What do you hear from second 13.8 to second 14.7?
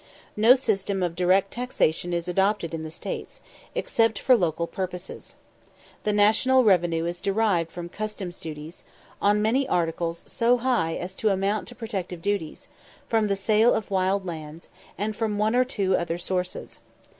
wild lands;